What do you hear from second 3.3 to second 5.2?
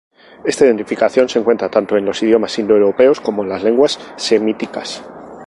en las lenguas semíticas.